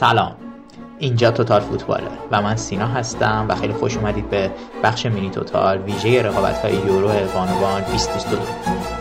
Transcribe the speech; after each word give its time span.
سلام. 0.00 0.32
اینجا 0.98 1.30
توتال 1.30 1.60
فوتباله 1.60 2.08
و 2.30 2.42
من 2.42 2.56
سینا 2.56 2.86
هستم 2.86 3.46
و 3.48 3.54
خیلی 3.54 3.72
خوش 3.72 3.96
اومدید 3.96 4.30
به 4.30 4.50
بخش 4.84 5.06
مینی 5.06 5.30
توتال 5.30 5.78
ویژه 5.78 6.22
رقابت 6.22 6.58
های 6.58 6.74
یورو 6.74 7.08
بانوان 7.08 7.82
2022 7.82 8.97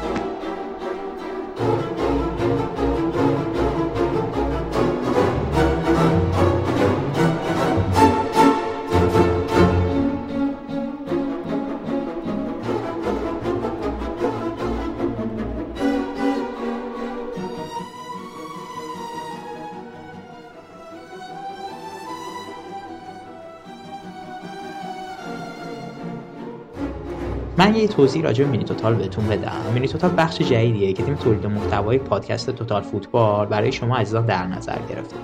من 27.58 27.76
یه 27.76 27.88
توضیح 27.88 28.24
راجع 28.24 28.44
به 28.44 28.50
مینی 28.52 28.64
توتال 28.64 28.96
بهتون 28.96 29.28
بدم. 29.28 29.62
مینی 29.74 29.88
توتال 29.88 30.12
بخش 30.18 30.38
جدیدیه 30.38 30.94
که 30.94 31.04
تیم 31.04 31.16
تولید 31.16 31.46
محتوای 31.46 31.98
پادکست 31.98 32.50
توتال 32.50 32.82
فوتبال 32.82 33.46
برای 33.46 33.72
شما 33.72 33.98
عزیزان 33.98 34.26
در 34.26 34.48
نظر 34.48 34.78
گرفته. 34.90 35.16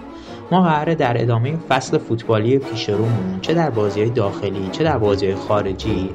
ما 0.53 0.61
قراره 0.61 0.95
در 0.95 1.21
ادامه 1.21 1.57
فصل 1.69 1.97
فوتبالی 1.97 2.57
پیش 2.57 2.89
رومون 2.89 3.39
چه 3.41 3.53
در 3.53 3.69
بازی 3.69 4.01
های 4.01 4.09
داخلی 4.09 4.69
چه 4.71 4.83
در 4.83 4.97
بازی 4.97 5.25
های 5.25 5.35
خارجی 5.35 6.09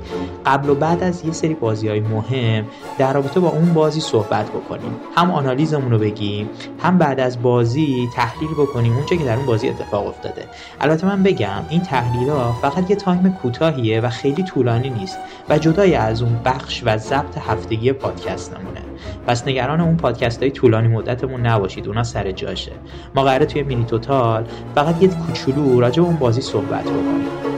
قبل 0.46 0.68
و 0.68 0.74
بعد 0.74 1.02
از 1.02 1.24
یه 1.24 1.32
سری 1.32 1.54
بازی 1.54 1.88
های 1.88 2.00
مهم 2.00 2.64
در 2.98 3.12
رابطه 3.12 3.40
با 3.40 3.48
اون 3.48 3.74
بازی 3.74 4.00
صحبت 4.00 4.50
بکنیم. 4.50 4.92
هم 5.16 5.30
آنالیزمون 5.30 5.90
رو 5.90 5.98
بگیم 5.98 6.48
هم 6.78 6.98
بعد 6.98 7.20
از 7.20 7.42
بازی 7.42 8.08
تحلیل 8.14 8.50
بکنیم 8.50 8.96
اونچه 8.96 9.16
که 9.16 9.24
در 9.24 9.36
اون 9.36 9.46
بازی 9.46 9.68
اتفاق 9.68 10.06
افتاده. 10.06 10.44
البته 10.80 11.06
من 11.06 11.22
بگم 11.22 11.62
این 11.68 11.80
تحلیل 11.80 12.28
ها 12.28 12.52
فقط 12.52 12.90
یه 12.90 12.96
time 12.96 13.32
کوتاهیه 13.42 14.00
و 14.00 14.08
خیلی 14.08 14.42
طولانی 14.42 14.90
نیست 14.90 15.18
و 15.48 15.58
جدای 15.58 15.94
از 15.94 16.22
اون 16.22 16.40
بخش 16.44 16.82
و 16.86 16.98
ضبط 16.98 17.38
هفتگی 17.38 17.92
پادکست 17.92 18.54
نمونه. 18.54 18.80
پس 19.26 19.48
نگران 19.48 19.80
اون 19.80 19.96
پادکست 19.96 20.42
های 20.42 20.50
طولانی 20.50 20.88
مدتمون 20.88 21.46
نباشید 21.46 21.88
اونا 21.88 22.04
سر 22.04 22.32
جاشه. 22.32 22.72
ما 23.14 23.22
قراره 23.22 23.46
توی 23.46 23.62
مینی 23.62 23.84
توتال 24.28 24.44
فقط 24.74 25.02
یه 25.02 25.08
کوچولو 25.08 25.80
راجع 25.80 26.02
اون 26.02 26.16
بازی 26.16 26.40
صحبت 26.40 26.84
بکنیم. 26.84 27.57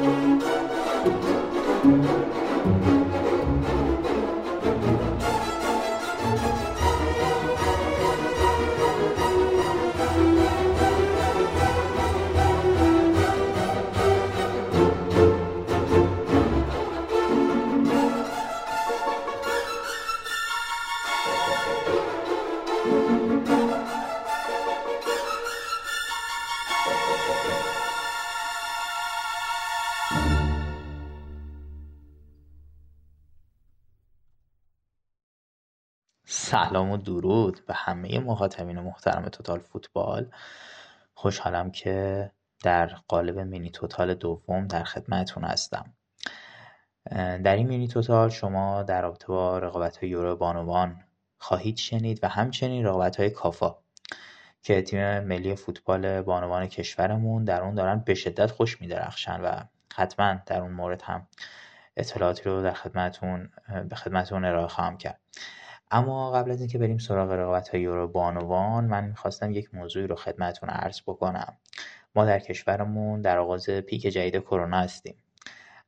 سلام 36.51 36.91
و 36.91 36.97
درود 36.97 37.61
به 37.67 37.75
همه 37.75 38.19
مخاطبین 38.19 38.81
محترم 38.81 39.29
توتال 39.29 39.59
فوتبال. 39.59 40.27
خوشحالم 41.15 41.71
که 41.71 42.31
در 42.63 42.87
قالب 42.87 43.39
مینی 43.39 43.71
توتال 43.71 44.15
دوم 44.15 44.67
در 44.67 44.85
خدمتتون 44.85 45.45
هستم. 45.45 45.95
در 47.45 47.57
این 47.57 47.67
مینی 47.67 47.89
توتال 47.89 48.29
شما 48.29 48.83
در 48.83 49.03
رابطه 49.03 49.27
با 49.27 49.59
رقابت 49.59 49.97
های 49.97 50.09
یورو 50.09 50.37
بانوان 50.37 51.05
خواهید 51.39 51.77
شنید 51.77 52.19
و 52.23 52.29
همچنین 52.29 52.87
رقابت 52.87 53.17
های 53.17 53.31
کافا 53.31 53.77
که 54.63 54.83
تیم 54.83 55.21
ملی 55.21 55.55
فوتبال 55.55 56.23
بانوان 56.23 56.67
کشورمون 56.67 57.45
در 57.45 57.63
اون 57.63 57.75
دارن 57.75 57.99
به 57.99 58.15
شدت 58.15 58.51
خوش 58.51 58.81
میدرخشن 58.81 59.41
و 59.41 59.63
حتما 59.95 60.39
در 60.47 60.61
اون 60.61 60.73
مورد 60.73 61.03
هم 61.03 61.27
اطلاعاتی 61.97 62.43
رو 62.43 62.63
در 62.63 62.73
خدمتون 62.73 63.51
به 63.89 63.97
خدمتون 63.97 64.45
ارائه 64.45 64.67
خواهم 64.69 64.99
کرد. 64.99 65.21
اما 65.91 66.33
قبل 66.33 66.51
از 66.51 66.61
اینکه 66.61 66.79
بریم 66.79 66.99
سراغ 66.99 67.31
رقابت 67.31 67.69
های 67.69 67.81
یورو 67.81 68.09
بانوان 68.09 68.85
من 68.85 69.05
می‌خواستم 69.05 69.53
یک 69.53 69.75
موضوعی 69.75 70.07
رو 70.07 70.17
خدمتون 70.17 70.69
عرض 70.69 71.01
بکنم. 71.01 71.57
ما 72.15 72.25
در 72.25 72.39
کشورمون 72.39 73.21
در 73.21 73.39
آغاز 73.39 73.71
پیک 73.71 74.03
جدید 74.03 74.37
کرونا 74.43 74.77
هستیم. 74.77 75.15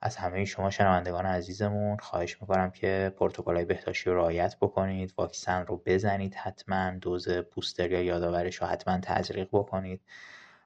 از 0.01 0.17
همه 0.17 0.45
شما 0.45 0.71
شنوندگان 0.71 1.27
عزیزمون 1.27 1.97
خواهش 1.97 2.43
می‌کنم 2.43 2.71
که 2.71 3.13
های 3.47 3.65
بهداشتی 3.65 4.11
رو 4.11 4.17
رعایت 4.17 4.57
بکنید 4.61 5.15
واکسن 5.17 5.67
رو 5.67 5.83
بزنید 5.87 6.35
حتما 6.35 6.91
دوز 6.91 7.29
بوستر 7.29 7.91
یا 7.91 8.03
یادآورش 8.03 8.57
رو 8.57 8.67
حتما 8.67 8.99
تزریق 9.03 9.49
بکنید. 9.53 10.01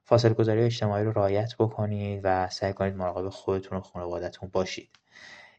فاصله 0.04 0.34
گذاری 0.34 0.62
اجتماعی 0.62 1.04
رو 1.04 1.12
رعایت 1.12 1.54
بکنید 1.58 2.20
و 2.24 2.48
سعی 2.48 2.72
کنید 2.72 2.96
مراقب 2.96 3.28
خودتون 3.28 3.78
و 3.78 3.80
خانوادتون 3.80 4.48
باشید. 4.52 4.90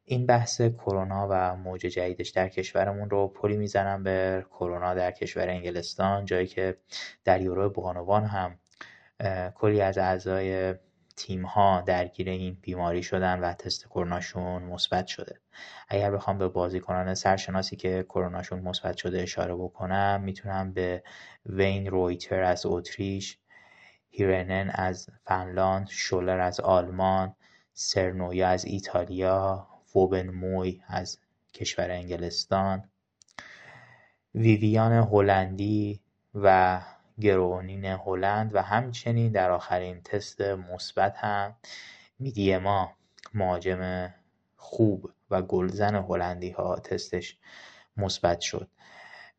این 0.10 0.26
بحث 0.26 0.62
کرونا 0.62 1.28
و 1.30 1.56
موج 1.56 1.82
جدیدش 1.82 2.30
در 2.30 2.50
کشورمون 2.50 3.10
رو 3.10 3.28
پلی 3.28 3.58
می‌زنم 3.58 4.04
به 4.04 4.46
کرونا 4.50 4.94
در 4.94 5.12
کشور 5.12 5.50
انگلستان 5.50 6.26
جایی 6.26 6.48
که 6.48 6.78
در 7.24 7.42
یورو 7.42 7.70
بانوان 7.70 8.26
هم 8.26 8.60
کلی 9.56 9.82
از 9.82 9.98
اعضای 9.98 10.76
تیم 11.16 11.46
ها 11.46 11.82
درگیر 11.82 12.30
این 12.30 12.58
بیماری 12.62 13.04
شدن 13.04 13.40
و 13.40 13.54
تست 13.54 13.86
کروناشون 13.86 14.64
مثبت 14.64 15.08
شده. 15.08 15.40
اگر 15.90 16.12
بخوام 16.12 16.38
به 16.38 16.48
بازیکنان 16.48 17.14
سرشناسی 17.14 17.76
که 17.76 18.06
کروناشون 18.10 18.60
مثبت 18.60 18.98
شده 18.98 19.22
اشاره 19.22 19.56
بکنم 19.56 20.22
می‌تونم 20.24 20.74
به 20.74 21.04
وین 21.46 21.88
رویتر 21.88 22.44
از 22.44 22.66
اتریش 22.66 23.38
هیرنن 24.10 24.70
از 24.74 25.10
فنلاند 25.26 25.88
شولر 25.90 26.40
از 26.40 26.60
آلمان 26.60 27.36
سرنویا 27.74 28.48
از 28.48 28.66
ایتالیا 28.66 29.68
فوبن 29.98 30.30
موی 30.30 30.82
از 30.88 31.20
کشور 31.54 31.92
انگلستان 31.92 32.90
ویویان 34.36 34.92
هلندی 34.92 36.00
و 36.36 36.82
گرونین 37.20 37.86
هلند 37.86 38.56
و 38.56 38.62
همچنین 38.62 39.32
در 39.32 39.52
آخرین 39.52 40.02
تست 40.02 40.42
مثبت 40.42 41.18
هم 41.18 41.56
میدیما 42.20 42.92
مهاجم 43.34 44.14
خوب 44.56 45.12
و 45.30 45.42
گلزن 45.42 45.96
هلندی 45.96 46.50
ها 46.50 46.76
تستش 46.76 47.38
مثبت 47.98 48.40
شد. 48.40 48.68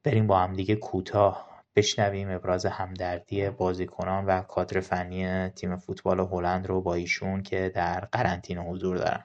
بریم 0.04 0.26
با 0.26 0.38
هم 0.38 0.52
دیگه 0.52 0.76
کوتاه 0.76 1.62
بشنویم 1.76 2.30
ابراز 2.30 2.66
همدردی 2.66 3.50
بازیکنان 3.50 4.26
و 4.26 4.42
کادر 4.42 4.80
فنی 4.80 5.48
تیم 5.48 5.76
فوتبال 5.76 6.20
هلند 6.20 6.66
رو 6.66 6.80
با 6.80 6.94
ایشون 6.94 7.42
که 7.42 7.72
در 7.74 8.00
قرنطینه 8.00 8.62
حضور 8.62 8.96
دارن. 8.96 9.24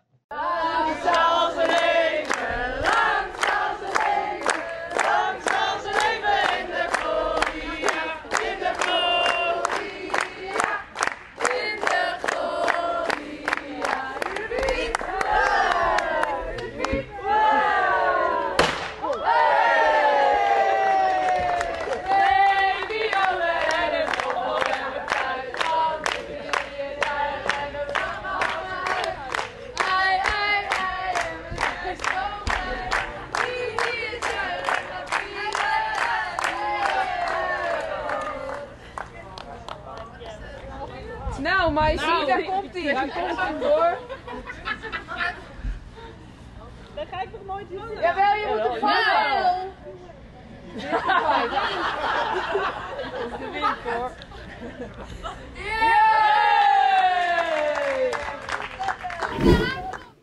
Toch 47.31 47.45
nooit 47.45 47.69
doen? 47.69 47.89
Jawel, 48.01 48.35
je 48.35 48.47
moet 48.49 48.81
het 53.03 53.31
is 53.31 53.37
de 53.39 53.49
wind 53.51 53.77
hoor. 53.83 54.11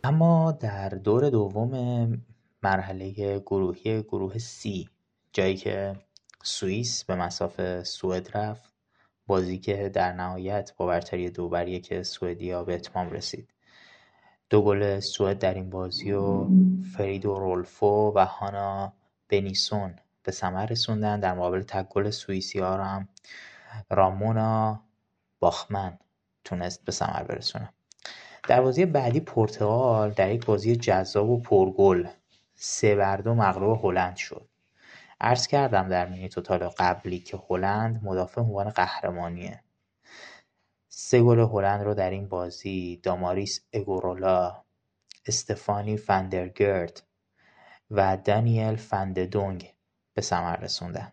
اما 0.05 0.53
در 0.53 0.89
دور 0.89 1.31
دوم 1.31 1.73
مرحله 2.63 3.39
گروهی 3.39 4.03
گروه 4.03 4.39
C 4.39 4.89
جایی 5.33 5.57
که 5.57 5.97
سوئیس 6.43 7.05
به 7.05 7.15
مسافه 7.15 7.85
سوئد 7.85 8.37
رفت 8.37 8.73
بازی 9.27 9.59
که 9.59 9.89
در 9.89 10.13
نهایت 10.13 10.73
با 10.77 10.87
برتری 10.87 11.31
دو 11.31 11.49
بر 11.49 11.69
یک 11.69 12.03
سوئدیا 12.03 12.65
به 12.65 12.75
اتمام 12.75 13.11
رسید 13.11 13.49
دو 14.51 14.63
گل 14.63 15.01
سوئد 15.01 15.39
در 15.39 15.55
این 15.55 15.71
بازی 15.71 16.13
و 16.13 16.47
فریدو 16.97 17.39
رولفو 17.39 18.13
و 18.17 18.25
هانا 18.25 18.93
بنیسون 19.29 19.95
به 20.23 20.33
ثمر 20.33 20.67
رسوندن. 20.67 21.21
در 21.21 21.35
مقابل 21.35 21.63
تک 21.63 21.89
گل 21.89 22.11
سوئیسی 22.11 22.59
ها 22.59 22.77
رو 22.77 22.83
هم 22.83 23.09
رامونا 23.91 24.81
باخمن 25.41 25.99
تونست 26.45 26.85
به 26.85 26.93
ثمر 26.93 27.23
برسونه. 27.23 27.73
در 28.49 28.61
بازی 28.61 28.87
بعدی 28.87 29.21
پرتغال 29.21 30.11
در 30.11 30.31
یک 30.31 30.47
بازی 30.47 30.77
جذاب 30.77 31.31
و 31.31 31.41
پرگل 31.41 32.07
سه 32.55 32.97
بر 32.97 33.17
دو 33.17 33.35
مغلوب 33.35 33.85
هلند 33.85 34.17
شد. 34.17 34.49
عرض 35.21 35.47
کردم 35.47 35.89
در 35.89 36.09
مینی 36.09 36.29
توتال 36.29 36.69
قبلی 36.69 37.19
که 37.19 37.39
هلند 37.51 38.01
مدافع 38.05 38.41
عنوان 38.41 38.69
قهرمانیه. 38.71 39.63
سه 40.93 41.23
گل 41.23 41.39
هلند 41.39 41.83
رو 41.83 41.95
در 41.95 42.11
این 42.11 42.29
بازی 42.29 43.01
داماریس 43.03 43.61
اگورولا 43.73 44.63
استفانی 45.27 45.97
فندرگراخت 45.97 47.03
و 47.91 48.17
دانیل 48.25 48.77
فنددونک 48.77 49.75
به 50.15 50.23
ثمر 50.23 50.57
رسوندن. 50.57 51.13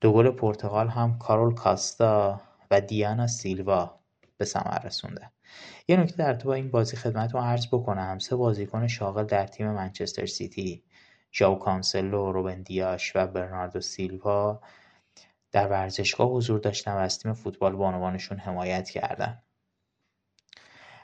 دو 0.00 0.12
گل 0.12 0.30
پرتغال 0.30 0.88
هم 0.88 1.18
کارول 1.18 1.54
کاستا 1.54 2.40
و 2.70 2.80
دیانا 2.80 3.26
سیلوا 3.26 4.00
به 4.36 4.44
ثمر 4.44 4.78
رسوندن. 4.78 5.30
یه 5.88 5.96
نکته 5.96 6.16
در 6.16 6.34
رابطه 6.34 6.48
با 6.48 6.54
این 6.54 6.70
بازی 6.70 6.96
خدمتتون 6.96 7.42
عرض 7.42 7.66
بکنم. 7.66 8.18
سه 8.18 8.36
بازیکن 8.36 8.86
شاغل 8.86 9.24
در 9.24 9.46
تیم 9.46 9.70
منچستر 9.70 10.26
سیتی 10.26 10.84
ژائو 11.32 11.54
کانسلو 11.54 12.32
روبن 12.32 12.62
دیاش 12.62 13.12
و 13.16 13.26
برناردو 13.26 13.80
سیلوا 13.80 14.60
در 15.52 15.68
ورزشگاه 15.68 16.28
حضور 16.28 16.60
داشتن 16.60 16.92
و 16.92 16.96
از 16.96 17.18
تیم 17.18 17.32
فوتبال 17.32 17.76
بانوانشون 17.76 18.38
حمایت 18.38 18.90
کردن. 18.90 19.42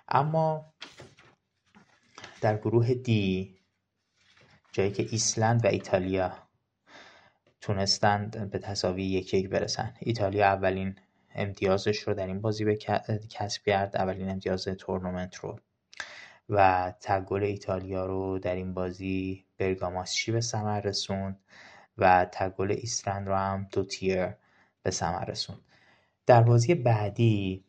اما 0.09 0.73
در 2.41 2.57
گروه 2.57 2.95
دی 2.95 3.59
جایی 4.73 4.93
که 4.93 5.07
ایسلند 5.11 5.65
و 5.65 5.69
ایتالیا 5.69 6.33
تونستند 7.61 8.51
به 8.51 8.59
تساوی 8.59 9.05
یک 9.05 9.35
یک 9.35 9.49
برسن. 9.49 9.95
ایتالیا 10.01 10.47
اولین 10.47 10.99
امتیازش 11.35 11.99
رو 11.99 12.15
در 12.15 12.27
این 12.27 12.41
بازی 12.41 12.65
به 12.65 12.77
کسب 13.31 13.63
کرد 13.63 13.97
اولین 13.97 14.31
امتیاز 14.31 14.65
تورنمنت 14.65 15.35
رو. 15.35 15.61
و 16.49 16.93
تگل 17.01 17.43
ایتالیا 17.43 18.07
رو 18.07 18.39
در 18.39 18.55
این 18.55 18.75
بازی 18.75 19.45
برگاماسچی 19.59 20.33
به 20.33 20.41
ثمر 20.41 20.81
رسوند. 20.81 21.41
و 21.99 22.27
تگل 22.33 22.71
ایسلند 22.71 23.29
رو 23.29 23.35
هم 23.35 23.69
دو 23.73 23.85
تیر 23.85 24.29
به 24.83 24.91
ثمر 24.91 25.25
رسوند. 25.25 25.61
در 26.27 26.43
بازی 26.43 26.75
بعدی 26.75 27.65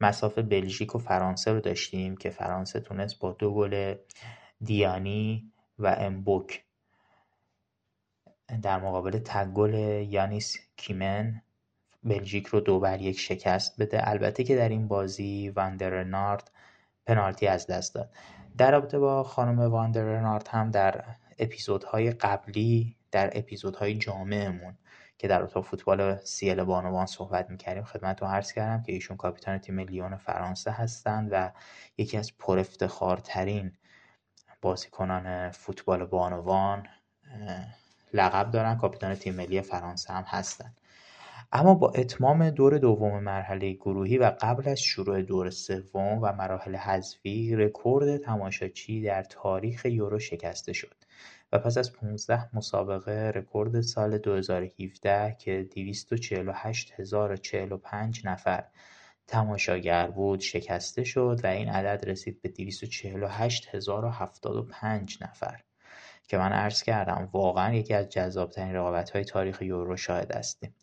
مسافه 0.00 0.42
بلژیک 0.42 0.94
و 0.94 0.98
فرانسه 0.98 1.52
رو 1.52 1.60
داشتیم 1.60 2.16
که 2.16 2.30
فرانسه 2.30 2.80
تونست 2.80 3.18
با 3.18 3.32
دو 3.32 3.54
گل 3.54 3.94
دیانی 4.64 5.52
و 5.78 5.86
امبوک 5.86 6.64
در 8.62 8.80
مقابل 8.80 9.18
تگل 9.18 9.74
یانیس 10.08 10.56
کیمن 10.76 11.42
بلژیک 12.04 12.46
رو 12.46 12.60
دو 12.60 12.80
بر 12.80 13.00
یک 13.00 13.18
شکست 13.18 13.80
بده. 13.80 14.08
البته 14.08 14.44
که 14.44 14.56
در 14.56 14.68
این 14.68 14.88
بازی 14.88 15.48
واندرنارد 15.48 16.50
پنالتی 17.06 17.46
از 17.46 17.66
دست 17.66 17.94
داد. 17.94 18.10
در 18.58 18.70
رابطه 18.70 18.98
با 18.98 19.24
خانم 19.24 19.58
واندرنارد 19.58 20.48
هم 20.48 20.70
در 20.70 21.04
اپیزودهای 21.38 22.10
قبلی 22.10 22.96
در 23.10 23.30
اپیزودهای 23.38 23.94
جامعمون 23.94 24.78
که 25.18 25.28
در 25.28 25.42
اتاق 25.42 25.64
فوتبال 25.64 26.16
سیل 26.16 26.64
بانوان 26.64 27.06
صحبت 27.06 27.50
می‌کردیم 27.50 27.84
خدمتتون 27.84 28.28
عرض 28.28 28.52
کردم 28.52 28.82
که 28.82 28.92
ایشون 28.92 29.16
کاپیتان 29.16 29.58
تیم 29.58 29.78
لیون 29.80 30.16
فرانسه 30.16 30.70
هستند 30.70 31.28
و 31.32 31.50
یکی 31.98 32.16
از 32.16 32.38
پرافتخارترین 32.38 33.72
بازیکنان 34.62 35.50
فوتبال 35.50 36.04
بانوان 36.04 36.86
لقب 38.12 38.50
دارن. 38.50 38.76
کاپیتان 38.76 39.14
تیم 39.14 39.34
ملی 39.34 39.60
فرانسه 39.62 40.12
هم 40.12 40.24
هستند 40.26 40.80
اما 41.52 41.74
با 41.74 41.90
اتمام 41.90 42.50
دور 42.50 42.78
دوم 42.78 43.22
مرحله 43.22 43.72
گروهی 43.72 44.18
و 44.18 44.32
قبل 44.40 44.68
از 44.68 44.80
شروع 44.80 45.22
دور 45.22 45.50
سوم 45.50 46.18
و 46.22 46.32
مراحل 46.32 46.76
حذفی 46.76 47.56
رکورد 47.56 48.16
تماشاچی 48.16 49.02
در 49.02 49.22
تاریخ 49.22 49.84
یورو 49.84 50.18
شکسته 50.18 50.72
شد. 50.72 50.94
و 51.52 51.58
پس 51.58 51.78
از 51.78 51.92
15 51.92 52.56
مسابقه 52.56 53.32
رکورد 53.34 53.80
سال 53.80 54.18
2017 54.18 55.36
که 55.38 55.68
248045 55.74 58.26
نفر 58.26 58.64
تماشاگر 59.26 60.06
بود 60.06 60.40
شکسته 60.40 61.04
شد 61.04 61.40
و 61.44 61.46
این 61.46 61.68
عدد 61.68 62.08
رسید 62.08 62.42
به 62.42 62.48
248075 62.48 65.18
نفر 65.20 65.60
که 66.28 66.38
من 66.38 66.52
عرض 66.52 66.82
کردم 66.82 67.28
واقعا 67.32 67.74
یکی 67.74 67.94
از 67.94 68.08
جذابترین 68.08 68.74
رقابت 68.74 69.10
های 69.10 69.24
تاریخ 69.24 69.62
یورو 69.62 69.96
شاهد 69.96 70.32
هستیم. 70.32 70.74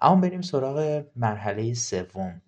اما 0.00 0.20
بریم 0.20 0.40
سراغ 0.40 1.04
مرحله 1.16 1.74
سوم. 1.74 2.42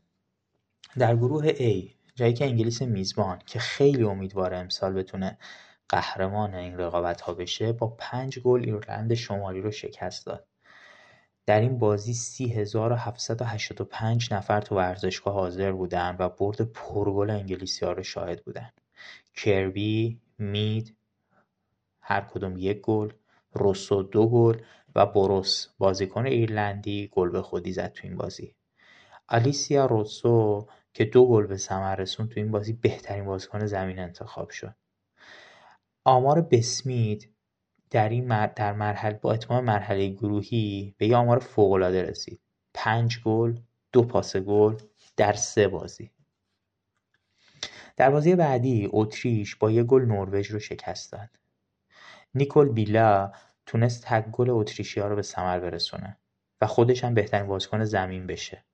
در 0.99 1.17
گروه 1.17 1.53
A 1.53 1.91
جایی 2.15 2.33
که 2.33 2.45
انگلیس 2.45 2.83
میزبان 2.83 3.39
که 3.47 3.59
خیلی 3.59 4.03
امیدواره 4.03 4.57
امسال 4.57 4.93
بتونه 4.93 5.39
قهرمان 5.91 6.55
این 6.55 6.79
رقابت 6.79 7.21
ها 7.21 7.35
بشه 7.35 7.73
با 7.73 7.97
پنج 7.99 8.39
گل 8.39 8.65
ایرلند 8.65 9.15
شمالی 9.15 9.61
رو 9.61 9.71
شکست 9.71 10.27
داد. 10.27 10.47
در 11.47 11.61
این 11.61 11.79
بازی 11.79 12.15
3785 12.15 14.35
نفر 14.35 14.61
تو 14.61 14.77
ورزشگاه 14.77 15.35
حاضر 15.35 15.73
بودن 15.73 16.17
و 16.19 16.29
برد 16.29 16.61
پرگل 16.61 17.31
انگلیسی 17.31 17.85
ها 17.85 17.93
رو 17.93 18.03
شاهد 18.03 18.45
بودن. 18.45 18.71
کربی، 19.35 20.21
مید 20.39 20.97
هر 22.01 22.21
کدوم 22.21 22.55
یک 22.59 22.81
گل 22.81 23.13
روسو 23.53 24.03
دو 24.03 24.29
گل 24.29 24.61
و 24.95 25.07
بروس 25.07 25.67
بازیکن 25.79 26.27
ایرلندی 26.27 27.09
گل 27.13 27.31
به 27.31 27.43
خودی 27.43 27.73
زد 27.73 27.93
تو 27.93 28.07
این 28.07 28.17
بازی. 28.17 28.55
آلیسیا 29.29 29.87
روسو 29.87 30.67
که 30.95 31.05
دو 31.05 31.29
گل 31.29 31.47
به 31.47 31.57
ثمر 31.57 31.97
رسون 31.97 32.29
تو 32.29 32.41
این 32.41 32.51
بازی 32.51 32.73
بهترین 32.73 33.25
بازیکن 33.25 33.67
زمین 33.67 33.99
انتخاب 33.99 34.51
شد. 34.51 34.75
آمار 36.05 36.41
بسمید 36.41 37.35
در 37.91 38.09
این 38.09 38.47
در 38.47 38.73
مرحله 38.73 39.19
با 39.23 39.33
اتمام 39.33 39.65
مرحله 39.65 40.09
گروهی 40.09 40.95
به 40.99 41.07
یه 41.07 41.17
آمار 41.17 41.39
فوقالعاده 41.39 42.03
رسید. 42.03 42.41
پنج 42.75 43.21
گل 43.25 43.57
دو 43.93 44.03
پاس 44.03 44.37
گل 44.37 44.77
در 45.17 45.33
سه 45.33 45.69
بازی. 45.69 46.11
در 47.97 48.11
بازی 48.11 48.35
بعدی 48.35 48.89
اتریش 48.93 49.57
با 49.57 49.71
یه 49.71 49.83
گل 49.83 50.05
نروژ 50.05 50.51
رو 50.51 50.59
شکست 50.59 51.13
داد. 51.13 51.29
نیکول 52.35 52.69
بیلا 52.69 53.33
تونست 53.67 54.05
تک 54.07 54.31
گل 54.31 54.51
اتریشیا 54.51 55.09
رو 55.09 55.17
به 55.17 55.23
ثمر 55.23 55.61
برسونه 55.61 56.17
و 56.61 56.67
خودش 56.67 57.05
هم 57.05 57.15
بهترین 57.15 57.47
بازیکن 57.47 57.85
زمین 57.85 58.27
بشه. 58.27 58.65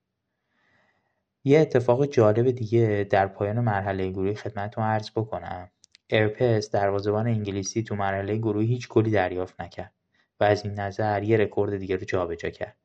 یه 1.44 1.60
اتفاق 1.60 2.06
جالب 2.06 2.50
دیگه 2.50 3.06
در 3.10 3.26
پایان 3.26 3.60
مرحله 3.60 4.10
گروهی 4.10 4.34
خدمتتون 4.34 4.84
عرض 4.84 5.10
بکنم. 5.10 5.70
ارپس 6.10 6.70
دروازه‌بان 6.70 7.26
انگلیسی 7.26 7.82
تو 7.82 7.94
مرحله 7.94 8.36
گروهی 8.36 8.66
هیچ 8.66 8.88
گلی 8.88 9.10
دریافت 9.10 9.60
نکرد 9.60 9.92
و 10.40 10.44
از 10.44 10.64
این 10.64 10.74
نظر 10.74 11.22
یه 11.22 11.36
رکورد 11.36 11.76
دیگه 11.76 11.96
رو 11.96 12.04
جابجا 12.04 12.50
کرد. 12.50 12.76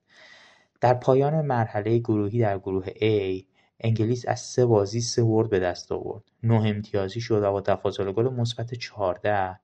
در 0.82 0.94
پایان 0.94 1.46
مرحله 1.46 1.98
گروهی 1.98 2.40
در 2.40 2.60
گروه 2.60 2.86
A 2.86 3.44
انگلیس 3.80 4.28
از 4.28 4.40
سه 4.40 4.66
بازی 4.66 5.02
سه 5.02 5.24
برد 5.24 5.50
به 5.50 5.60
دست 5.60 5.92
آورد. 5.92 6.24
نه 6.44 6.64
امتیازی 6.66 7.22
شد 7.22 7.44
و 7.44 7.52
با 7.52 7.62
تفاضل 7.62 8.12
گل 8.12 8.34
مثبت 8.34 8.74
14 8.74 9.60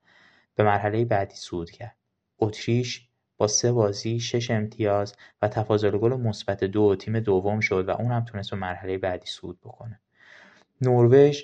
به 0.56 0.64
مرحله 0.64 1.06
بعدی 1.06 1.36
صعود 1.36 1.72
کرد. 1.72 1.96
اتریش 2.40 3.08
با 3.38 3.48
سه 3.48 3.72
بازی 3.72 4.20
شش 4.20 4.52
امتیاز 4.52 5.16
و 5.42 5.48
تفاضل 5.48 5.98
گل 5.98 6.14
مثبت 6.14 6.64
دو 6.64 6.96
تیم 6.96 7.20
دوم 7.20 7.60
شد 7.60 7.90
و 7.90 7.92
اون 7.92 8.12
هم 8.12 8.26
تونست 8.26 8.52
به 8.52 8.58
مرحله 8.58 8.98
بعدی 8.98 9.26
صعود 9.26 9.60
بکنه. 9.60 10.00
نروژ 10.82 11.44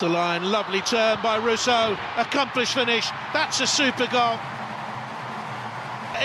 The 0.00 0.08
line, 0.08 0.42
lovely 0.50 0.80
turn 0.80 1.18
by 1.22 1.36
Rousseau. 1.38 1.96
Accomplished 2.16 2.74
finish. 2.74 3.06
That's 3.32 3.60
a 3.60 3.66
super 3.66 4.08
goal. 4.08 4.36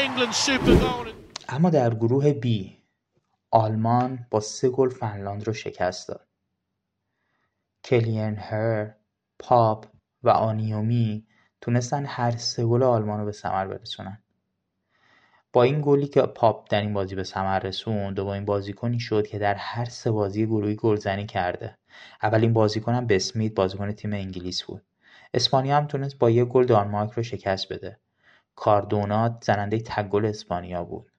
England's 0.06 0.38
super 0.38 0.76
goal. 0.76 1.08
اما 1.50 1.70
در 1.70 1.96
گروه 1.96 2.34
B 2.34 2.48
آلمان 3.52 4.26
با 4.32 4.40
سه 4.40 4.70
گل 4.70 4.90
فنلاند 4.90 5.48
رو 5.48 5.54
شکست 5.54 6.08
داد. 6.08 6.28
کلاین 7.84 8.36
هرن، 8.36 8.96
پاپ 9.40 9.86
و 10.24 10.30
آنیومی 10.30 11.28
تونستن 11.62 12.06
هر 12.06 12.38
سه 12.38 12.66
گل 12.66 12.84
آلمان 12.84 13.20
رو 13.20 13.26
به 13.26 13.32
ثمر 13.32 13.68
برسونن. 13.68 14.24
با 15.53 15.63
این 15.63 15.82
گلی 15.82 16.08
که 16.08 16.22
پاپ 16.22 16.68
در 16.72 16.82
این 16.82 16.94
بازی 16.94 17.15
به 17.15 17.24
ثمر 17.24 17.60
رسوند 17.60 18.20
این 18.20 18.46
بازیکنی 18.46 19.00
شد 19.00 19.27
که 19.27 19.39
در 19.39 19.56
هر 19.56 19.86
سه 19.86 20.12
بازی 20.12 20.46
گروهی 20.46 20.75
گلزنی 20.75 21.25
کرده. 21.25 21.77
اولین 22.24 22.53
بازیکن 22.53 22.94
هم 22.94 23.08
بسمیت 23.08 23.53
بازیکن 23.53 23.91
تیم 23.91 24.13
انگلیس 24.13 24.63
بود. 24.63 24.82
اسپانیا 25.34 25.77
هم 25.77 25.88
تونست 25.88 26.20
با 26.20 26.29
یک 26.29 26.48
گل 26.48 26.65
دانمارک 26.65 27.12
رو 27.12 27.24
شکست 27.24 27.74
بده. 27.74 28.00
کاردونات 28.56 29.44
زننده 29.46 29.79
تک 29.79 30.10
گل 30.10 30.25
اسپانیا 30.25 30.84
بود. 30.84 31.12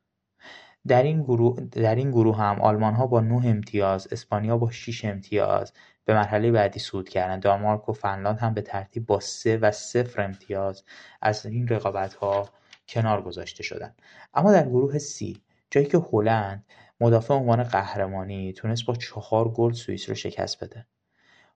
در 0.86 1.02
این 1.02 1.22
گروه 1.22 1.60
در 1.60 1.94
این 1.94 2.10
گروه 2.10 2.36
هم 2.36 2.60
آلمان 2.60 2.94
ها 2.94 3.06
با 3.06 3.20
9 3.20 3.48
امتیاز 3.48 4.08
اسپانیا 4.12 4.58
با 4.58 4.70
6 4.70 5.04
امتیاز 5.04 5.72
به 6.04 6.14
مرحله 6.14 6.50
بعدی 6.50 6.80
صعود 6.80 7.08
کردند. 7.08 7.42
دانمارک 7.42 7.88
و 7.88 7.92
فنلاند 7.92 8.38
هم 8.38 8.54
به 8.54 8.62
ترتیب 8.62 9.06
با 9.06 9.20
3 9.20 9.56
و 9.56 9.70
0 9.70 10.22
امتیاز 10.22 10.84
از 11.22 11.46
این 11.46 11.68
رقابت 11.68 12.14
ها 12.14 12.48
کنار 12.90 13.22
گذاشته 13.22 13.62
شدن. 13.62 13.94
اما 14.34 14.52
در 14.52 14.68
گروه 14.68 14.98
C 14.98 15.38
جایی 15.70 15.86
که 15.86 15.98
هلند 16.12 16.64
مدافع 17.00 17.34
عنوان 17.34 17.62
قهرمانی 17.62 18.52
تونست 18.52 18.86
با 18.86 18.94
چهار 18.94 19.48
گل 19.48 19.72
سوئیس 19.72 20.08
رو 20.08 20.14
شکست 20.14 20.64
بده. 20.64 20.86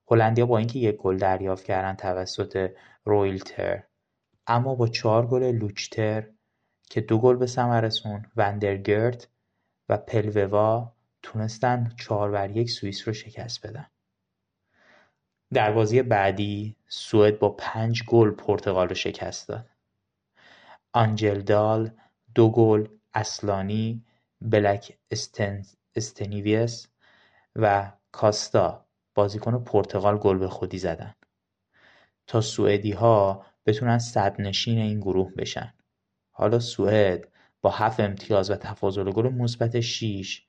هلندیا 0.07 0.45
با 0.45 0.57
اینکه 0.57 0.79
یک 0.79 0.95
گل 0.95 1.17
دریافت 1.17 1.63
کردن 1.63 1.95
توسط 1.95 2.71
رویلتر 3.05 3.83
اما 4.47 4.75
با 4.75 4.87
چهار 4.87 5.27
گل 5.27 5.43
لوچتر 5.43 6.27
که 6.89 7.01
دو 7.01 7.19
گل 7.19 7.35
به 7.35 7.47
ثمر 7.47 7.81
رسون 7.81 8.25
وندرگرت 8.35 9.27
و 9.89 9.97
پلووا 9.97 10.93
تونستن 11.23 11.91
چهار 11.99 12.31
بر 12.31 12.51
یک 12.51 12.69
سوئیس 12.69 13.07
رو 13.07 13.13
شکست 13.13 13.67
بدن. 13.67 13.85
در 15.53 15.71
بازی 15.71 16.01
بعدی 16.01 16.75
سوئد 16.87 17.39
با 17.39 17.49
پنج 17.49 18.03
گل 18.03 18.31
پرتغال 18.31 18.89
رو 18.89 18.95
شکست 18.95 19.47
داد. 19.47 19.69
آنجلدال 20.95 21.91
دو 22.35 22.49
گل 22.49 22.87
اصلانی 23.13 24.05
بلک 24.41 24.97
استنیویس 25.95 26.87
و 27.55 27.91
کاستا 28.11 28.85
بازیکن 29.15 29.63
پرتغال 29.63 30.17
گل 30.17 30.37
به 30.37 30.49
خودی 30.49 30.77
زدن. 30.77 31.15
تا 32.27 32.41
سوئدی 32.41 32.91
ها 32.91 33.45
بتونن 33.65 33.99
نشین 34.39 34.77
این 34.77 34.99
گروه 34.99 35.33
بشن. 35.33 35.73
حالا 36.31 36.59
سوئد 36.59 37.27
با 37.61 37.69
هفت 37.69 37.99
امتیاز 37.99 38.51
و 38.51 38.55
تفاضل 38.55 39.11
گل 39.11 39.29
مثبت 39.29 39.79
6 39.79 40.43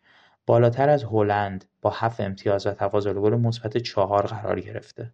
بالاتر 0.47 0.89
از 0.89 1.05
هلند 1.05 1.65
با 1.83 1.91
هفت 1.91 2.21
امتیاز 2.21 2.67
و 2.67 2.71
تفاضل 2.71 3.15
گل 3.15 3.35
مثبت 3.35 3.77
چهار 3.77 4.27
قرار 4.27 4.61
گرفته. 4.61 5.13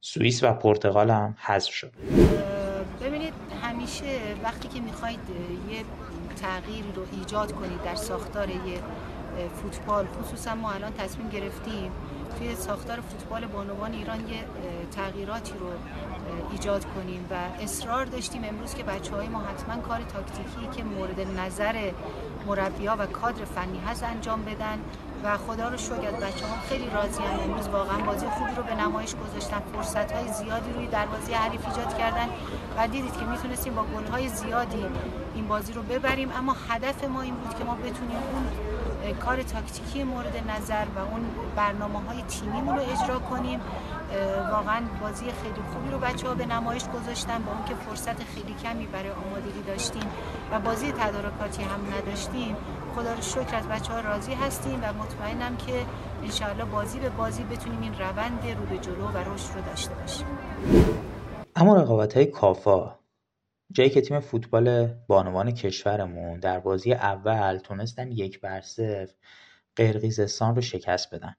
سوئیس 0.00 0.44
و 0.44 0.52
پرتغال 0.52 1.10
هم 1.10 1.36
حذف 1.38 1.72
شد. 1.72 2.53
وقتی 4.64 4.78
که 4.78 4.84
می‌خواید 4.84 5.20
یه 5.70 5.84
تغییری 6.42 6.92
رو 6.92 7.02
ایجاد 7.12 7.52
کنید 7.52 7.82
در 7.82 7.94
ساختار 7.94 8.48
یه 8.48 8.80
فوتبال 9.62 10.06
خصوصا 10.06 10.54
ما 10.54 10.72
الان 10.72 10.92
تصمیم 10.92 11.28
گرفتیم 11.28 11.92
توی 12.38 12.54
ساختار 12.54 13.00
فوتبال 13.00 13.46
بانوان 13.46 13.92
ایران 13.92 14.20
یه 14.20 14.44
تغییراتی 14.96 15.52
رو 15.52 15.66
ایجاد 16.52 16.84
کنیم 16.84 17.26
و 17.30 17.34
اصرار 17.62 18.04
داشتیم 18.04 18.44
امروز 18.44 18.74
که 18.74 18.82
بچه 18.82 19.14
های 19.14 19.28
ما 19.28 19.40
حتما 19.40 19.82
کار 19.82 20.00
تاکتیکی 20.02 20.76
که 20.76 20.84
مورد 20.84 21.20
نظر 21.20 21.92
مربیا 22.46 22.96
و 22.98 23.06
کادر 23.06 23.44
فنی 23.44 23.80
هست 23.86 24.04
انجام 24.04 24.44
بدن. 24.44 24.78
و 25.24 25.36
خدا 25.36 25.68
رو 25.68 25.76
شکر 25.76 26.10
بچه 26.10 26.46
ها 26.46 26.56
خیلی 26.68 26.90
راضی 26.90 27.22
هم. 27.22 27.40
امروز 27.40 27.68
واقعا 27.68 27.98
بازی 27.98 28.26
خوبی 28.26 28.54
رو 28.56 28.62
به 28.62 28.74
نمایش 28.74 29.14
گذاشتن. 29.14 29.62
فرصت 29.72 30.12
های 30.12 30.32
زیادی 30.32 30.72
روی 30.72 30.86
دروازه 30.86 31.34
حریف 31.34 31.68
ایجاد 31.68 31.98
کردن 31.98 32.28
و 32.76 32.88
دیدید 32.88 33.16
که 33.18 33.24
می‌تونستیم 33.24 33.74
با 33.74 33.82
گل 33.82 34.06
های 34.06 34.28
زیادی 34.28 34.86
این 35.34 35.48
بازی 35.48 35.72
رو 35.72 35.82
ببریم. 35.82 36.32
اما 36.38 36.56
هدف 36.68 37.04
ما 37.04 37.22
این 37.22 37.34
بود 37.34 37.58
که 37.58 37.64
ما 37.64 37.74
بتونیم 37.74 38.18
اون 38.32 39.14
کار 39.14 39.42
تاکتیکی 39.42 40.04
مورد 40.04 40.50
نظر 40.56 40.84
و 40.96 40.98
اون 40.98 41.24
برنامه 41.56 42.00
های 42.08 42.22
تیمیمون 42.22 42.76
رو 42.76 42.82
اجرا 42.82 43.18
کنیم. 43.18 43.60
واقعا 44.50 44.82
بازی 45.00 45.24
خیلی 45.24 45.62
خوبی 45.72 45.90
رو 45.90 45.98
بچه 45.98 46.28
ها 46.28 46.34
به 46.34 46.46
نمایش 46.46 46.88
گذاشتن 46.88 47.42
با 47.42 47.52
اون 47.52 47.64
که 47.64 47.74
فرصت 47.74 48.24
خیلی 48.24 48.54
کمی 48.54 48.86
برای 48.86 49.10
آمادگی 49.10 49.62
داشتیم 49.66 50.06
و 50.52 50.60
بازی 50.60 50.92
تدارکاتی 50.92 51.62
هم 51.62 51.80
نداشتیم. 51.94 52.56
خدا 52.94 53.14
رو 53.14 53.20
شکر 53.20 53.56
از 53.56 53.68
بچه 53.68 53.92
ها 53.92 54.00
راضی 54.00 54.34
هستیم 54.34 54.80
و 54.82 54.92
مطمئنم 54.92 55.56
که 55.56 55.72
انشاءالله 56.22 56.64
بازی 56.64 57.00
به 57.00 57.08
بازی 57.08 57.44
بتونیم 57.44 57.80
این 57.80 57.94
روند 57.98 58.46
رو 58.58 58.66
به 58.66 58.78
جلو 58.78 59.08
و 59.08 59.16
رشد 59.16 59.54
رو 59.54 59.60
داشته 59.60 59.94
باشیم. 59.94 60.26
اما 61.56 61.76
رقابت 61.76 62.14
های 62.16 62.26
کافا 62.26 62.98
جایی 63.72 63.90
که 63.90 64.00
تیم 64.00 64.20
فوتبال 64.20 64.86
بانوان 64.86 65.50
کشورمون 65.50 66.40
در 66.40 66.60
بازی 66.60 66.92
اول 66.92 67.58
تونستن 67.58 68.12
یک 68.12 68.40
بر 68.40 68.60
صفر 68.60 69.14
قرقیزستان 69.76 70.54
رو 70.54 70.60
شکست 70.60 71.14
بدن. 71.14 71.34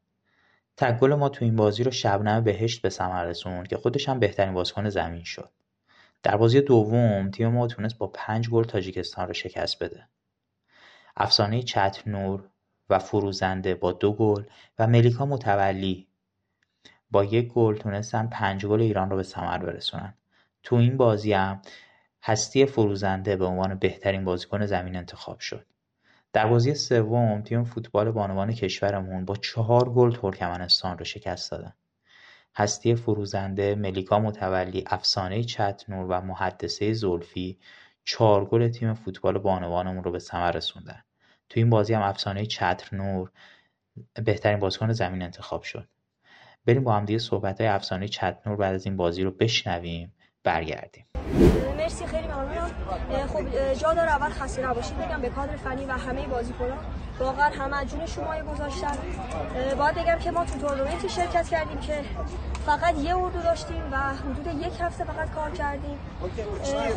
تک 0.78 1.04
ما 1.04 1.30
تو 1.30 1.46
این 1.46 1.56
بازی 1.56 1.84
رو 1.84 1.92
شبنم 1.92 2.44
بهشت 2.44 2.82
به 2.82 2.90
ثمر 2.90 3.26
رسوند 3.26 3.68
که 3.68 3.78
خودش 3.78 4.10
هم 4.10 4.20
بهترین 4.20 4.54
بازیکن 4.54 4.90
زمین 4.90 5.24
شد. 5.24 5.50
در 6.24 6.38
بازی 6.38 6.62
دوم 6.62 7.32
تیم 7.32 7.48
ما 7.48 7.68
تونست 7.68 7.98
با 7.98 8.08
پنج 8.08 8.50
گل 8.50 8.64
تاجیکستان 8.64 9.28
رو 9.28 9.34
شکست 9.34 9.84
بده. 9.84 10.08
افسانه 11.18 11.64
چتنور 11.64 12.50
و 12.90 13.00
فروزنده 13.00 13.76
با 13.76 13.92
دو 13.92 14.14
گل 14.14 14.44
و 14.80 14.88
ملیکا 14.88 15.26
متولی 15.26 16.08
با 17.12 17.24
یک 17.24 17.54
گل 17.54 17.78
تونستن 17.78 18.28
پنج 18.28 18.66
گل 18.66 18.82
ایران 18.82 19.10
رو 19.10 19.16
به 19.16 19.24
ثمر 19.24 19.58
برسونن. 19.58 20.14
تو 20.64 20.76
این 20.76 20.98
بازی 20.98 21.34
هم 21.34 21.62
هستی 22.24 22.66
فروزنده 22.66 23.36
به 23.36 23.46
عنوان 23.46 23.76
بهترین 23.76 24.26
بازیکن 24.26 24.66
زمین 24.66 24.96
انتخاب 24.96 25.40
شد. 25.40 25.66
در 26.36 26.48
بازی 26.48 26.74
سوم 26.74 27.42
تیم 27.42 27.64
فوتبال 27.64 28.12
بانوان 28.12 28.54
کشورمون 28.54 29.26
با 29.26 29.36
چهار 29.36 29.90
گل 29.90 30.16
ترکمنستان 30.16 30.98
رو 30.98 31.06
شکست 31.06 31.52
دادن. 31.52 31.74
هستی 32.56 32.96
فروزنده 32.96 33.76
ملیکا 33.76 34.20
متولی 34.20 34.84
افسانه 34.88 35.44
چتنور 35.44 36.06
و 36.10 36.22
محدثه 36.22 36.94
زلفی 36.94 37.60
چهار 38.04 38.46
گل 38.46 38.68
تیم 38.68 38.94
فوتبال 38.94 39.38
بانوانمون 39.38 40.04
رو 40.04 40.12
به 40.12 40.20
ثمر 40.20 40.52
رسوندن. 40.52 41.04
تو 41.50 41.60
این 41.60 41.70
بازی 41.70 41.94
هم 41.94 42.02
افسانه 42.02 42.46
چترنور 42.46 43.32
بهترین 44.26 44.60
بازیکن 44.60 44.92
زمین 44.92 45.22
انتخاب 45.22 45.64
شد. 45.64 45.88
بریم 46.66 46.84
با 46.84 46.94
هم 46.94 47.06
دیگه 47.06 47.20
صحبت 47.20 47.62
های 47.62 47.70
افسانه 47.70 48.08
چتنور 48.08 48.56
بعد 48.56 48.76
از 48.76 48.86
این 48.86 48.98
بازی 48.98 49.24
رو 49.24 49.32
بشنویم. 49.32 50.14
برگردیم. 50.46 51.06
مرسی 51.78 52.06
خیلی 52.06 52.28
ممنونم. 52.28 52.72
خب 53.34 53.74
جا 53.74 53.94
داره 53.94 54.10
اول 54.12 54.30
خسته 54.30 54.68
نباشید. 54.68 54.98
بگم 54.98 55.22
به 55.22 55.30
کادر 55.30 55.56
فنی 55.56 55.86
و 55.86 55.92
همه 55.92 56.28
بازیکنان 56.28 56.78
واقعا 57.20 57.50
همه 57.50 57.86
جون 57.86 58.06
شما 58.06 58.54
گذاشتن. 58.54 58.98
باید 59.78 59.96
بگم 59.96 60.20
که 60.20 60.32
ما 60.32 60.46
تو 60.46 60.60
تورنمنتی 60.60 61.10
شرکت 61.10 61.48
کردیم 61.48 61.80
که 61.80 62.02
فقط 62.66 62.98
یه 62.98 63.18
اردو 63.18 63.42
داشتیم 63.42 63.84
و 63.92 63.98
حدود 63.98 64.48
یک 64.48 64.74
هفته 64.82 65.04
فقط 65.04 65.32
کار 65.32 65.52
کردیم. 65.52 65.98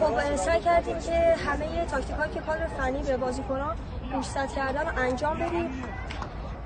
خب 0.01 0.37
سعی 0.37 0.61
کردیم 0.61 0.99
که 0.99 1.37
همه 1.47 1.85
تاکتیک 1.85 2.17
که 2.35 2.41
کادر 2.41 2.67
فنی 2.67 3.03
به 3.03 3.17
بازیکنان 3.17 3.77
گوشزد 4.13 4.49
کردن 4.57 4.87
رو 4.87 4.99
انجام 4.99 5.39
بدیم 5.39 5.83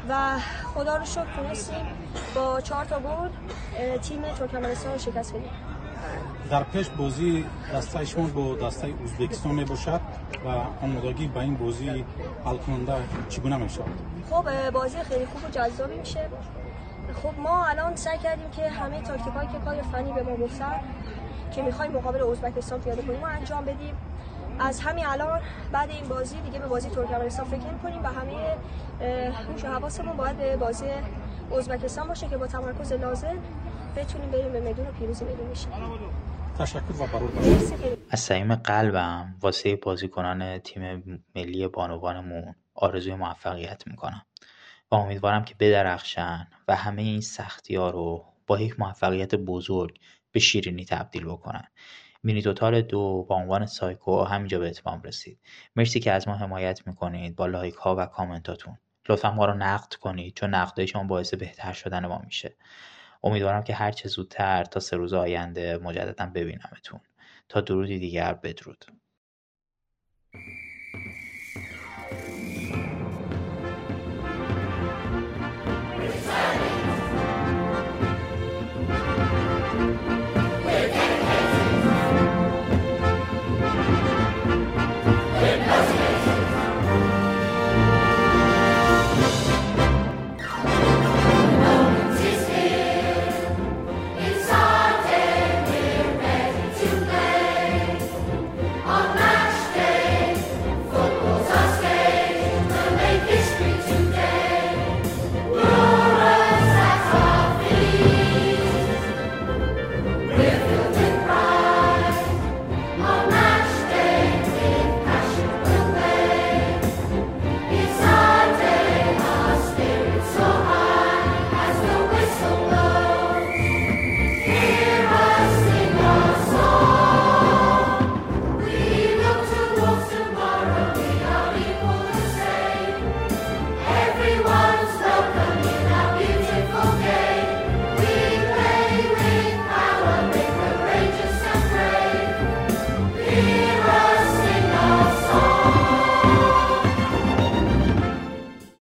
و 0.08 0.38
خدا 0.74 0.96
رو 0.96 1.04
شکر 1.04 1.36
تونستیم 1.36 1.86
با 2.34 2.60
چهار 2.60 2.84
تا 2.84 3.00
گل 3.00 3.28
تیم 3.98 4.22
ترکمنستان 4.22 4.92
رو 4.92 4.98
شکست 4.98 5.34
بدیم. 5.34 5.50
در 6.52 6.62
پیش 6.62 6.88
بازی 6.88 7.44
دسته 7.74 8.04
شما 8.04 8.26
با 8.26 8.54
دسته 8.54 8.94
ازبکستان 9.04 9.54
می 9.54 9.64
باشد 9.64 10.00
و 10.44 10.48
آمادگی 10.84 11.26
به 11.26 11.40
این 11.40 11.54
بازی 11.54 12.04
حل 12.44 12.56
کننده 12.56 12.92
چگونه 13.28 13.56
می 13.56 13.68
شود 13.68 13.86
خب 14.30 14.70
بازی 14.70 14.98
خیلی 14.98 15.26
خوب 15.26 15.44
و 15.44 15.48
جذابی 15.48 15.98
میشه. 15.98 16.20
خب 17.22 17.40
ما 17.42 17.66
الان 17.66 17.96
سعی 17.96 18.18
کردیم 18.18 18.50
که 18.50 18.68
همه 18.68 19.00
تاکتیک 19.00 19.32
که 19.52 19.58
کار 19.64 19.82
فنی 19.82 20.12
به 20.12 20.22
ما 20.22 20.36
گفتن 20.36 20.80
که 21.54 21.62
می‌خوایم 21.62 21.92
مقابل 21.92 22.22
ازبکستان 22.22 22.80
پیاده 22.80 23.02
کنیم 23.02 23.22
و 23.22 23.26
انجام 23.26 23.64
بدیم. 23.64 23.94
از 24.58 24.80
همین 24.80 25.06
الان 25.06 25.40
بعد 25.72 25.90
این 25.90 26.08
بازی 26.08 26.36
دیگه 26.40 26.58
به 26.58 26.66
بازی 26.66 26.88
ترکمنستان 26.90 27.46
فکر 27.46 27.72
کنیم 27.82 28.02
و 28.02 28.06
همه 28.06 28.56
هوش 29.48 29.64
حواسمون 29.64 30.16
باید 30.16 30.36
به 30.36 30.56
بازی 30.56 30.86
ازبکستان 31.58 32.08
باشه 32.08 32.28
که 32.28 32.36
با 32.36 32.46
تمرکز 32.46 32.92
لازم 32.92 33.36
بتونیم 33.96 34.30
بریم 34.30 34.52
به 34.52 34.60
میدون 34.60 34.86
و 34.86 34.90
پیروزی 34.90 35.24
میدون 35.24 35.50
بشیم 35.50 35.72
تشکر 36.62 37.02
و 37.02 37.06
برور 37.06 37.30
باشه 37.30 37.98
از 38.10 38.20
صمیم 38.20 38.54
قلبم 38.54 39.34
واسه 39.40 39.76
بازیکنان 39.76 40.58
تیم 40.58 41.04
ملی 41.34 41.68
بانوانمون 41.68 42.54
آرزوی 42.74 43.14
موفقیت 43.14 43.86
می‌کنم 43.86 44.26
و 44.90 44.94
امیدوارم 44.94 45.44
که 45.44 45.54
بدرخشن 45.58 46.48
و 46.68 46.76
همه 46.76 47.02
این 47.02 47.20
سختی 47.20 47.74
ها 47.74 47.90
رو 47.90 48.24
با 48.46 48.60
یک 48.60 48.80
موفقیت 48.80 49.34
بزرگ 49.34 49.98
به 50.32 50.40
شیرینی 50.40 50.84
تبدیل 50.84 51.24
بکنن. 51.24 51.64
مینی 52.22 52.42
توتال 52.42 52.82
دو 52.82 53.26
با 53.28 53.36
عنوان 53.36 53.66
سایکو 53.66 54.24
همینجا 54.24 54.58
به 54.58 54.68
اتمام 54.68 55.02
رسید. 55.02 55.40
مرسی 55.76 56.00
که 56.00 56.12
از 56.12 56.28
ما 56.28 56.34
حمایت 56.34 56.86
می‌کنید 56.86 57.36
با 57.36 57.46
لایک 57.46 57.74
ها 57.74 57.96
و 57.96 58.06
کامنتاتون. 58.06 58.78
لطفا 59.08 59.30
ما 59.30 59.44
رو 59.44 59.54
نقد 59.54 59.94
کنید 59.94 60.34
چون 60.34 60.54
نقدهای 60.54 60.86
شما 60.86 61.04
باعث 61.04 61.34
بهتر 61.34 61.72
شدن 61.72 62.06
ما 62.06 62.22
میشه. 62.24 62.56
امیدوارم 63.24 63.62
که 63.64 63.74
هر 63.74 63.92
چه 63.92 64.08
زودتر 64.08 64.64
تا 64.64 64.80
سه 64.80 64.96
روز 64.96 65.12
آینده 65.12 65.78
مجددا 65.78 66.26
ببینمتون. 66.26 67.00
تا 67.48 67.60
درودی 67.60 67.98
دیگر 67.98 68.34
بدرود. 68.34 68.84